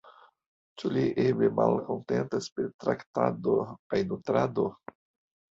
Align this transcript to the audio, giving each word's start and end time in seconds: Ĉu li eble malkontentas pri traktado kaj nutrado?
Ĉu 0.81 0.89
li 0.95 1.03
eble 1.23 1.49
malkontentas 1.59 2.49
pri 2.57 2.67
traktado 2.85 3.59
kaj 3.93 4.03
nutrado? 4.09 4.69